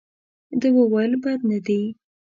ده 0.59 0.67
وویل 0.77 1.13
بد 1.23 1.39
نه 1.49 1.59
دي. 1.65 1.81